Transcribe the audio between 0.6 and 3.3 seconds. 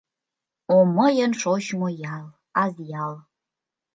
О, мыйын шочмо ял, Азъял!